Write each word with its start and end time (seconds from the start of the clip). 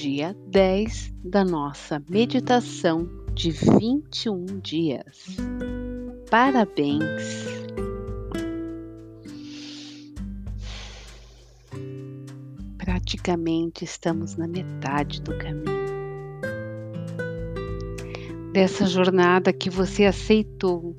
dia 0.00 0.32
10 0.46 1.12
da 1.24 1.44
nossa 1.44 2.00
meditação 2.08 3.08
de 3.34 3.50
21 3.50 4.60
dias. 4.60 5.26
Parabéns! 6.30 7.02
Praticamente 12.78 13.84
estamos 13.84 14.36
na 14.36 14.46
metade 14.46 15.20
do 15.20 15.36
caminho. 15.36 15.88
Dessa 18.52 18.86
jornada 18.86 19.52
que 19.52 19.68
você 19.68 20.04
aceitou 20.04 20.96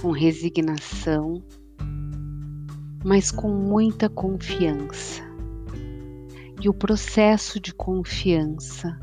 com 0.00 0.10
resignação, 0.10 1.42
mas 3.04 3.30
com 3.30 3.50
muita 3.50 4.08
confiança. 4.08 5.29
E 6.62 6.68
o 6.68 6.74
processo 6.74 7.58
de 7.58 7.72
confiança 7.72 8.98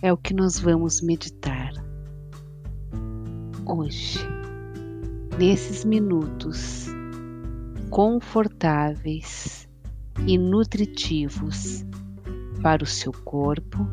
é 0.00 0.10
o 0.10 0.16
que 0.16 0.32
nós 0.32 0.58
vamos 0.58 1.02
meditar 1.02 1.72
hoje, 3.66 4.18
nesses 5.38 5.84
minutos 5.84 6.86
confortáveis 7.90 9.68
e 10.26 10.38
nutritivos 10.38 11.84
para 12.62 12.82
o 12.82 12.86
seu 12.86 13.12
corpo, 13.12 13.86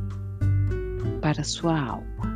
para 1.21 1.41
a 1.41 1.43
sua 1.43 1.77
alma. 1.77 2.31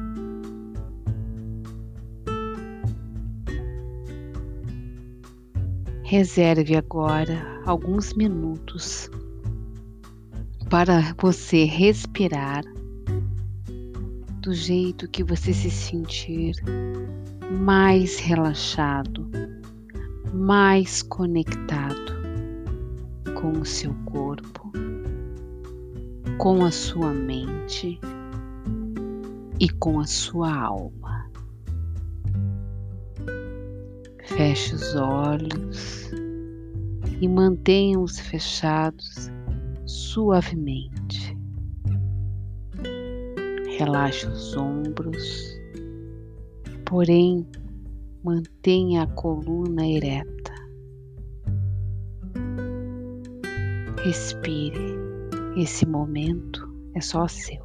Reserve 6.04 6.76
agora 6.76 7.62
alguns 7.66 8.14
minutos 8.14 9.10
para 10.70 11.14
você 11.20 11.64
respirar 11.64 12.64
do 14.42 14.54
jeito 14.54 15.08
que 15.08 15.24
você 15.24 15.54
se 15.54 15.70
sentir 15.70 16.56
mais 17.52 18.20
relaxado, 18.20 19.30
mais 20.34 21.02
conectado 21.04 22.14
com 23.40 23.52
o 23.52 23.66
seu 23.66 23.94
corpo, 24.06 24.72
com 26.38 26.66
a 26.66 26.72
sua 26.72 27.14
mente 27.14 28.00
e 29.60 29.70
com 29.70 30.00
a 30.00 30.06
sua 30.06 30.54
alma. 30.54 31.30
Feche 34.26 34.76
os 34.76 34.96
olhos 34.96 36.12
e 37.22 37.28
mantenha-os 37.28 38.20
fechados 38.20 39.32
suavemente. 39.86 41.38
Relaxe 43.78 44.28
os 44.28 44.56
ombros, 44.56 45.60
porém 46.86 47.46
mantenha 48.24 49.04
a 49.04 49.08
coluna 49.08 49.86
ereta. 49.86 50.54
Respire, 54.04 54.96
esse 55.58 55.86
momento 55.86 56.74
é 56.94 57.02
só 57.02 57.28
seu. 57.28 57.65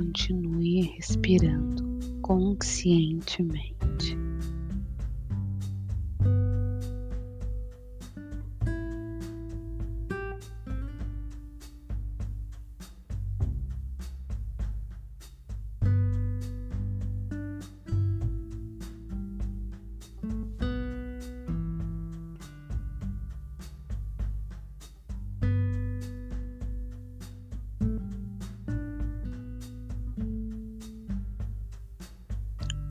Continue 0.00 0.94
respirando 0.96 1.84
conscientemente. 2.22 3.79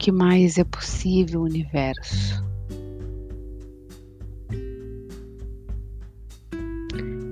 Que 0.09 0.12
mais 0.12 0.58
é 0.58 0.64
possível, 0.64 1.44
universo? 1.44 2.44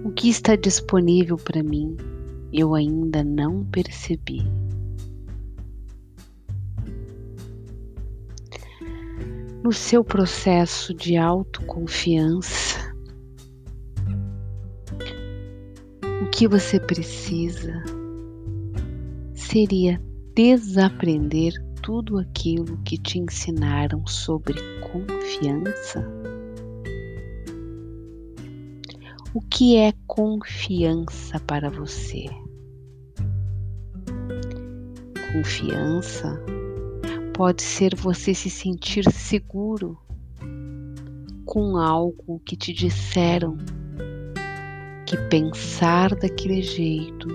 O 0.05 0.11
que 0.11 0.29
está 0.29 0.55
disponível 0.55 1.37
para 1.37 1.63
mim 1.63 1.97
eu 2.53 2.75
ainda 2.75 3.23
não 3.23 3.65
percebi. 3.65 4.43
No 9.63 9.73
seu 9.73 10.03
processo 10.03 10.93
de 10.93 11.17
autoconfiança, 11.17 12.93
o 16.21 16.29
que 16.29 16.47
você 16.47 16.79
precisa 16.79 17.73
seria 19.33 19.99
desaprender 20.35 21.66
tudo 21.87 22.17
aquilo 22.17 22.77
que 22.83 22.97
te 22.97 23.17
ensinaram 23.17 24.05
sobre 24.05 24.59
confiança? 24.81 26.05
O 29.33 29.39
que 29.39 29.77
é 29.77 29.93
confiança 30.05 31.39
para 31.39 31.69
você? 31.69 32.25
Confiança 35.31 36.37
pode 37.33 37.61
ser 37.61 37.95
você 37.95 38.33
se 38.33 38.49
sentir 38.49 39.09
seguro 39.09 39.97
com 41.45 41.77
algo 41.77 42.41
que 42.45 42.57
te 42.57 42.73
disseram 42.73 43.55
que 45.05 45.15
pensar 45.29 46.13
daquele 46.15 46.61
jeito, 46.61 47.29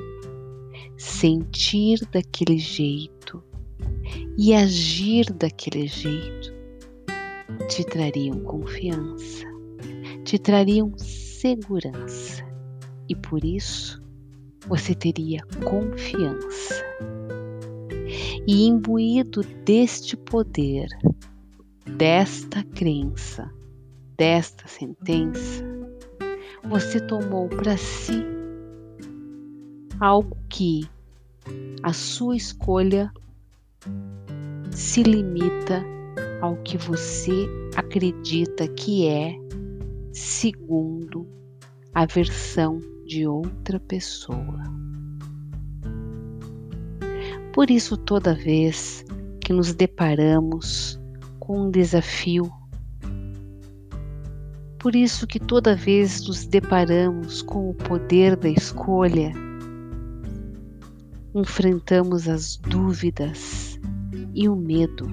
sentir 0.98 2.06
daquele 2.12 2.58
jeito 2.58 3.21
e 4.38 4.54
agir 4.54 5.26
daquele 5.32 5.86
jeito 5.86 6.52
te 7.68 7.84
trariam 7.84 8.40
confiança, 8.40 9.46
te 10.24 10.38
trariam 10.38 10.92
segurança 10.96 12.44
e 13.08 13.14
por 13.14 13.44
isso 13.44 14.02
você 14.66 14.94
teria 14.94 15.42
confiança. 15.64 16.82
E 18.46 18.66
imbuído 18.66 19.42
deste 19.64 20.16
poder, 20.16 20.88
desta 21.96 22.62
crença, 22.64 23.50
desta 24.16 24.66
sentença, 24.66 25.64
você 26.64 27.00
tomou 27.00 27.48
para 27.48 27.76
si 27.76 28.24
algo 30.00 30.36
que 30.48 30.88
a 31.82 31.92
sua 31.92 32.36
escolha 32.36 33.12
se 34.70 35.02
limita 35.02 35.84
ao 36.40 36.56
que 36.58 36.76
você 36.76 37.48
acredita 37.76 38.66
que 38.68 39.06
é, 39.06 39.36
segundo 40.12 41.26
a 41.94 42.06
versão 42.06 42.80
de 43.06 43.26
outra 43.26 43.78
pessoa. 43.80 44.62
Por 47.52 47.70
isso, 47.70 47.96
toda 47.96 48.34
vez 48.34 49.04
que 49.40 49.52
nos 49.52 49.74
deparamos 49.74 50.98
com 51.38 51.66
um 51.66 51.70
desafio, 51.70 52.50
por 54.78 54.96
isso 54.96 55.26
que 55.26 55.38
toda 55.38 55.76
vez 55.76 56.26
nos 56.26 56.46
deparamos 56.46 57.42
com 57.42 57.70
o 57.70 57.74
poder 57.74 58.36
da 58.36 58.48
escolha, 58.48 59.32
enfrentamos 61.34 62.28
as 62.28 62.56
dúvidas, 62.56 63.71
e 64.34 64.48
o 64.48 64.56
medo, 64.56 65.06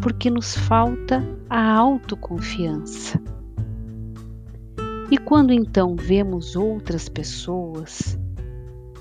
porque 0.00 0.30
nos 0.30 0.56
falta 0.56 1.22
a 1.48 1.72
autoconfiança, 1.74 3.20
E 5.08 5.16
quando 5.18 5.52
então 5.52 5.94
vemos 5.94 6.56
outras 6.56 7.08
pessoas, 7.08 8.18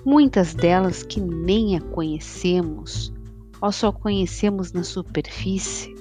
muitas 0.06 0.54
delas 0.54 1.02
que 1.02 1.20
nem 1.20 1.78
a 1.78 1.82
conhecemos 1.82 3.12
ou 3.60 3.72
só 3.72 3.92
conhecemos 3.92 4.72
na 4.72 4.84
superfície, 4.84 5.96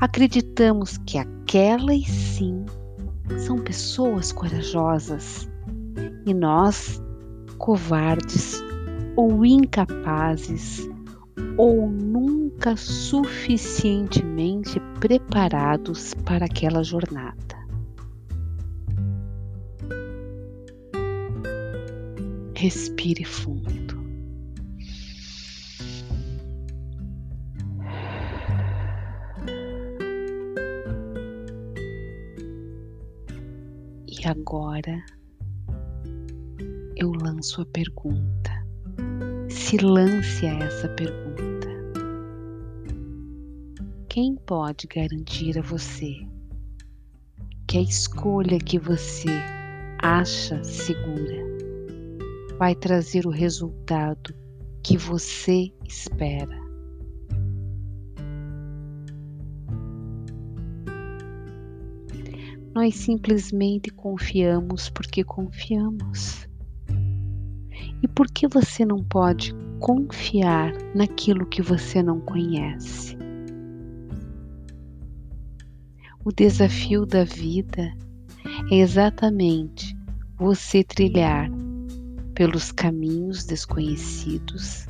acreditamos 0.00 0.98
que 0.98 1.18
aquelas 1.18 2.06
sim 2.06 2.64
são 3.38 3.58
pessoas 3.58 4.30
corajosas 4.30 5.48
e 6.24 6.32
nós, 6.32 7.02
covardes 7.58 8.62
ou 9.16 9.44
incapazes 9.44 10.88
ou 11.56 11.88
nunca 11.90 12.76
suficientemente 12.76 14.80
preparados 15.00 16.14
para 16.14 16.44
aquela 16.46 16.82
jornada. 16.82 17.36
Respire 22.54 23.24
fundo. 23.24 23.98
E 34.06 34.26
agora 34.26 35.02
eu 36.96 37.12
lanço 37.12 37.62
a 37.62 37.66
pergunta. 37.66 38.58
Se 39.68 39.76
lance 39.76 40.46
a 40.46 40.60
essa 40.60 40.88
pergunta. 40.88 41.68
Quem 44.08 44.34
pode 44.34 44.86
garantir 44.86 45.58
a 45.58 45.60
você 45.60 46.14
que 47.66 47.76
a 47.76 47.82
escolha 47.82 48.58
que 48.58 48.78
você 48.78 49.28
acha 50.02 50.64
segura 50.64 51.44
vai 52.58 52.74
trazer 52.74 53.26
o 53.26 53.30
resultado 53.30 54.34
que 54.82 54.96
você 54.96 55.70
espera. 55.86 56.58
Nós 62.74 62.94
simplesmente 62.94 63.90
confiamos 63.90 64.88
porque 64.88 65.22
confiamos. 65.22 66.47
E 68.02 68.08
por 68.08 68.26
que 68.28 68.46
você 68.46 68.84
não 68.84 69.02
pode 69.02 69.54
confiar 69.80 70.72
naquilo 70.94 71.46
que 71.46 71.62
você 71.62 72.02
não 72.02 72.20
conhece? 72.20 73.16
O 76.24 76.32
desafio 76.32 77.06
da 77.06 77.24
vida 77.24 77.92
é 78.70 78.76
exatamente 78.76 79.96
você 80.36 80.84
trilhar 80.84 81.50
pelos 82.34 82.70
caminhos 82.70 83.44
desconhecidos, 83.44 84.86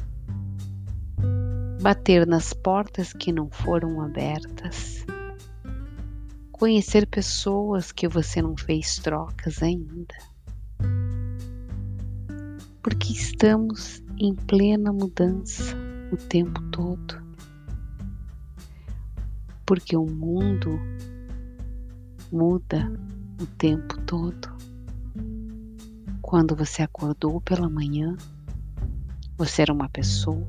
bater 1.80 2.26
nas 2.26 2.52
portas 2.52 3.12
que 3.12 3.32
não 3.32 3.48
foram 3.48 4.02
abertas, 4.02 5.06
conhecer 6.52 7.06
pessoas 7.06 7.90
que 7.92 8.06
você 8.06 8.42
não 8.42 8.54
fez 8.56 8.96
trocas 8.96 9.62
ainda. 9.62 10.14
Porque 12.82 13.12
estamos 13.12 14.02
em 14.18 14.34
plena 14.34 14.92
mudança 14.92 15.76
o 16.12 16.16
tempo 16.16 16.60
todo. 16.70 17.22
Porque 19.66 19.96
o 19.96 20.06
mundo 20.06 20.78
muda 22.32 22.90
o 23.40 23.46
tempo 23.46 23.98
todo. 24.02 24.48
Quando 26.22 26.54
você 26.54 26.82
acordou 26.82 27.40
pela 27.40 27.68
manhã, 27.68 28.16
você 29.36 29.62
era 29.62 29.72
uma 29.72 29.88
pessoa 29.88 30.46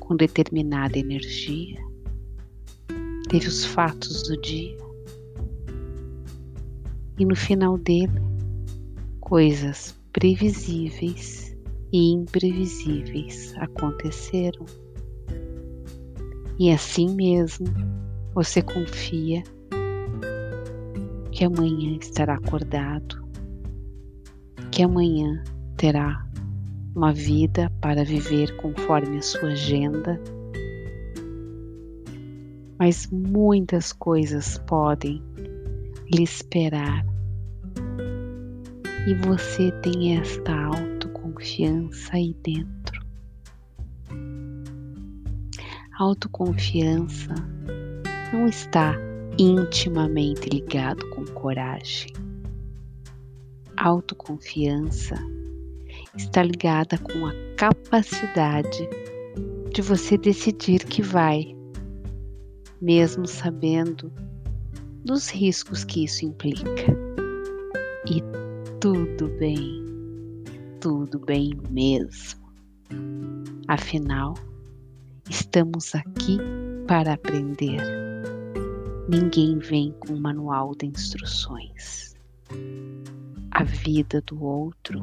com 0.00 0.16
determinada 0.16 0.98
energia, 0.98 1.80
teve 3.28 3.48
os 3.48 3.64
fatos 3.64 4.22
do 4.24 4.40
dia, 4.40 4.76
e 7.18 7.24
no 7.24 7.34
final 7.34 7.78
dele, 7.78 8.20
coisas 9.20 9.95
previsíveis 10.16 11.54
e 11.92 12.14
imprevisíveis 12.14 13.54
aconteceram. 13.58 14.64
E 16.58 16.72
assim 16.72 17.14
mesmo, 17.14 17.66
você 18.34 18.62
confia 18.62 19.42
que 21.30 21.44
amanhã 21.44 21.98
estará 22.00 22.36
acordado 22.36 23.22
que 24.72 24.82
amanhã 24.82 25.44
terá 25.76 26.26
uma 26.94 27.12
vida 27.12 27.70
para 27.82 28.02
viver 28.02 28.56
conforme 28.56 29.18
a 29.18 29.22
sua 29.22 29.50
agenda, 29.50 30.18
mas 32.78 33.06
muitas 33.10 33.92
coisas 33.92 34.56
podem 34.66 35.22
lhe 36.10 36.22
esperar 36.22 37.04
e 39.06 39.14
você 39.14 39.70
tem 39.82 40.18
esta 40.18 40.52
autoconfiança 40.52 42.10
aí 42.14 42.34
dentro. 42.42 43.04
autoconfiança 45.98 47.34
não 48.32 48.46
está 48.46 48.94
intimamente 49.38 50.48
ligado 50.50 51.08
com 51.10 51.24
coragem 51.26 52.12
autoconfiança 53.76 55.14
está 56.16 56.42
ligada 56.42 56.96
com 56.98 57.26
a 57.26 57.32
capacidade 57.56 58.88
de 59.72 59.82
você 59.82 60.16
decidir 60.16 60.84
que 60.84 61.02
vai, 61.02 61.54
mesmo 62.80 63.26
sabendo 63.26 64.10
dos 65.04 65.28
riscos 65.28 65.84
que 65.84 66.04
isso 66.04 66.24
implica. 66.24 66.96
E 68.08 68.22
tudo 68.80 69.28
bem, 69.38 69.84
tudo 70.80 71.18
bem 71.18 71.58
mesmo. 71.70 72.46
Afinal, 73.66 74.34
estamos 75.30 75.94
aqui 75.94 76.38
para 76.86 77.14
aprender. 77.14 77.80
Ninguém 79.08 79.58
vem 79.58 79.94
com 80.00 80.12
um 80.14 80.20
manual 80.20 80.74
de 80.74 80.86
instruções. 80.86 82.14
A 83.50 83.64
vida 83.64 84.20
do 84.22 84.42
outro 84.42 85.02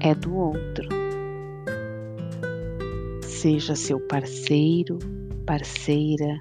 é 0.00 0.14
do 0.14 0.34
outro. 0.34 0.88
Seja 3.22 3.76
seu 3.76 4.00
parceiro, 4.00 4.98
parceira, 5.46 6.40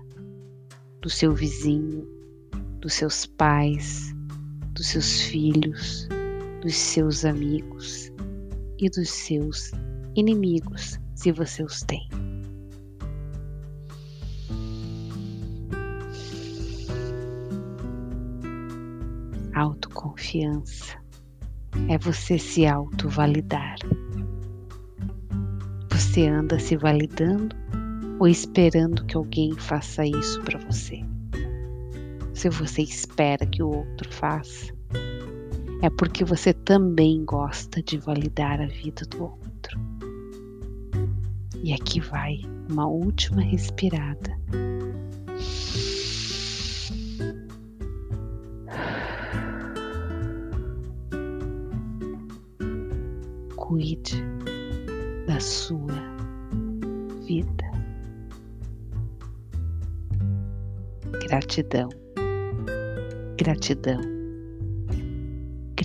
do 0.99 1.09
seu 1.09 1.33
vizinho, 1.33 2.07
dos 2.79 2.93
seus 2.93 3.25
pais, 3.25 4.15
dos 4.73 4.87
seus 4.87 5.21
filhos, 5.21 6.07
dos 6.61 6.75
seus 6.75 7.25
amigos 7.25 8.11
e 8.77 8.87
dos 8.89 9.09
seus 9.09 9.71
inimigos, 10.15 10.99
se 11.15 11.31
você 11.31 11.63
os 11.63 11.81
tem. 11.81 12.07
Autoconfiança 19.55 21.01
é 21.89 21.97
você 21.97 22.37
se 22.37 22.67
auto-validar. 22.67 23.77
Você 25.89 26.27
anda 26.27 26.59
se 26.59 26.77
validando 26.77 27.55
ou 28.19 28.27
esperando 28.27 29.03
que 29.05 29.17
alguém 29.17 29.53
faça 29.57 30.05
isso 30.05 30.39
para 30.43 30.59
você? 30.59 30.99
Se 32.35 32.49
você 32.49 32.83
espera 32.83 33.45
que 33.47 33.63
o 33.63 33.69
outro 33.69 34.11
faça, 34.13 34.71
é 35.81 35.89
porque 35.89 36.23
você 36.23 36.53
também 36.53 37.23
gosta 37.25 37.81
de 37.81 37.97
validar 37.97 38.61
a 38.61 38.67
vida 38.67 39.05
do 39.05 39.23
outro. 39.23 39.79
E 41.63 41.73
aqui 41.73 41.99
vai 41.99 42.39
uma 42.69 42.87
última 42.87 43.41
respirada 43.41 44.39
cuide 53.71 54.21
da 55.27 55.39
sua 55.39 55.95
vida. 57.25 57.71
Gratidão, 61.25 61.87
gratidão, 63.37 64.01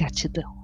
gratidão. 0.06 0.55